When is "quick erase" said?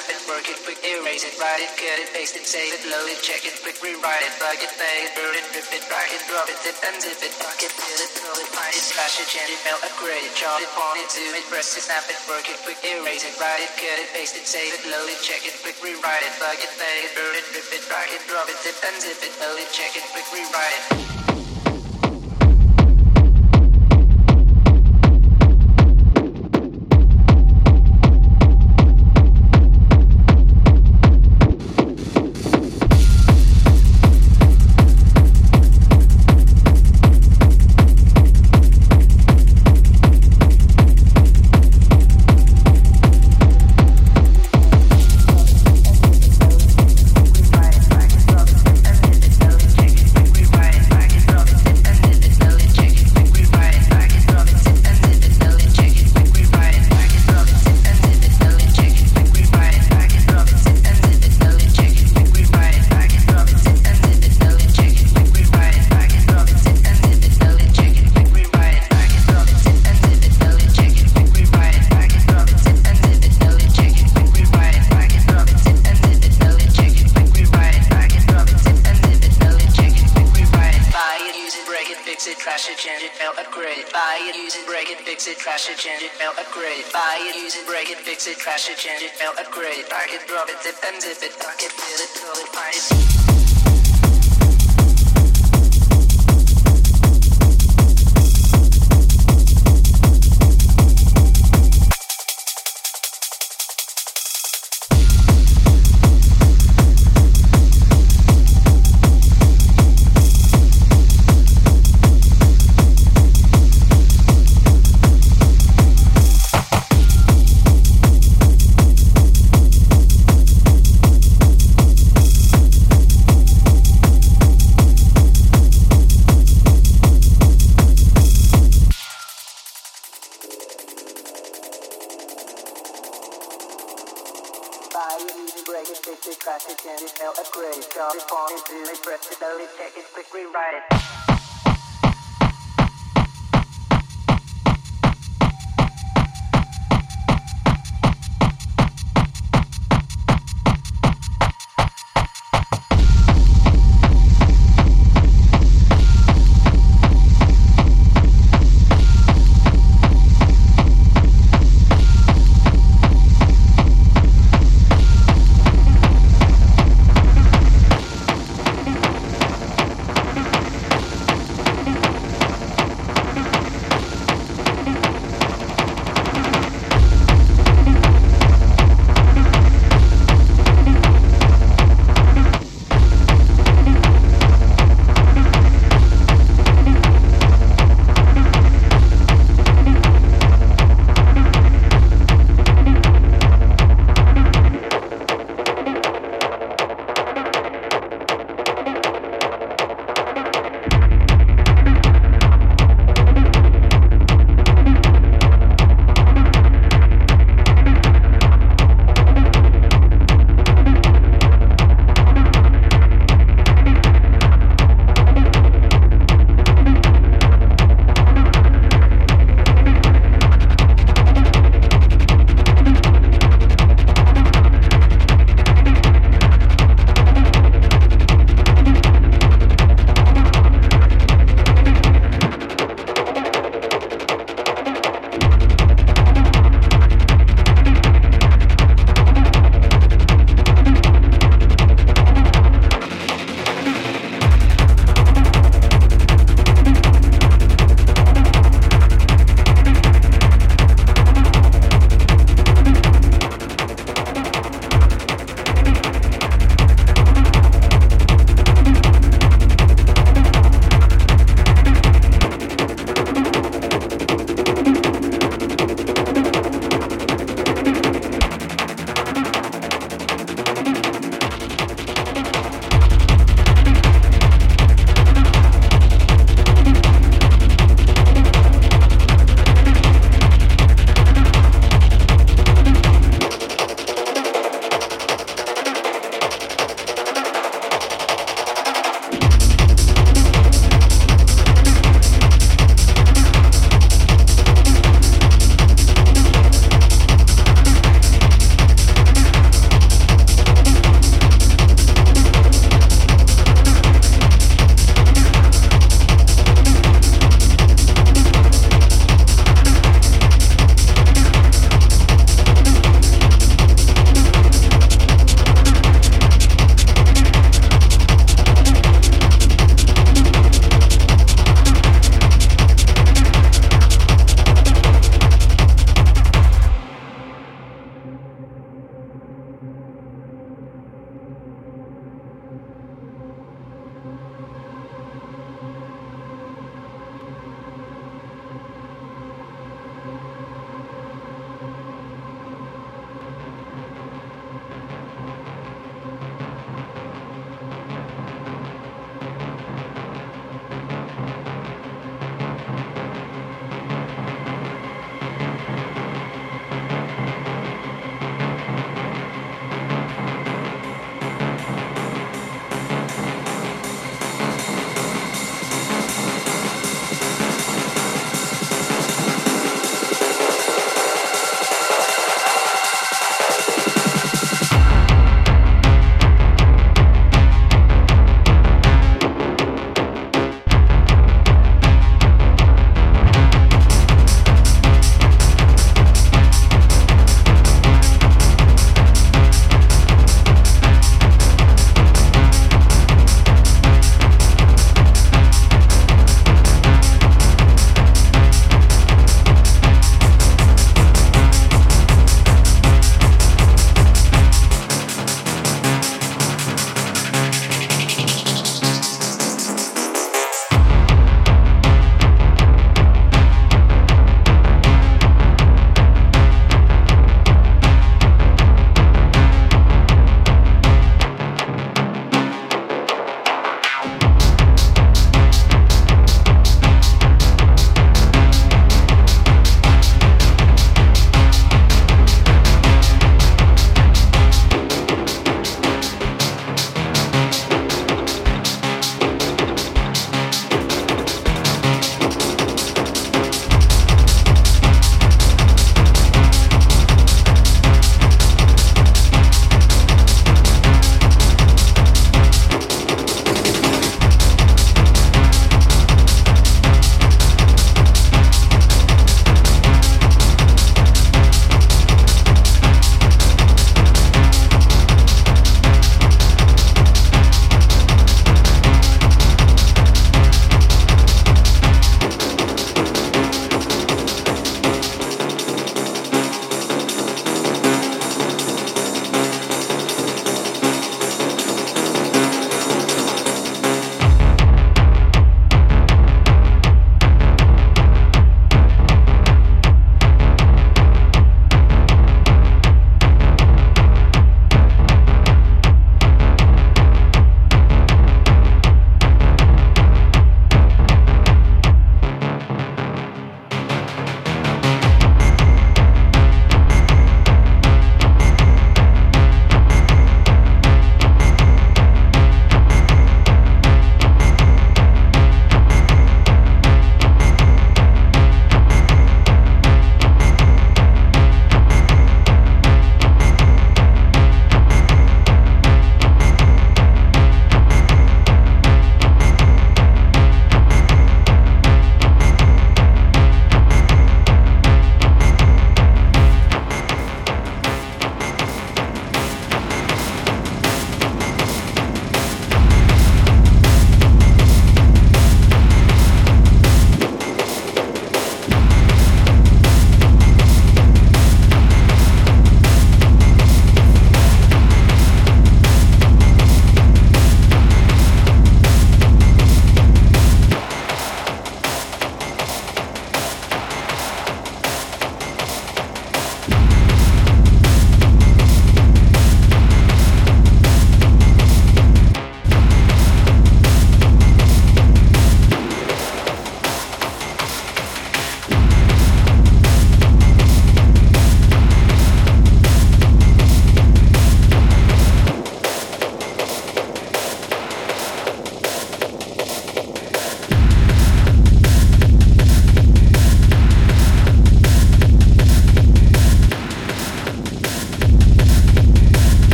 0.64-1.28, 12.64-13.28